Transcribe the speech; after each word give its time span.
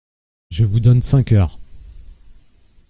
Je 0.49 0.63
vous 0.65 0.79
donne 0.79 1.03
cinq 1.03 1.31
heures! 1.31 1.59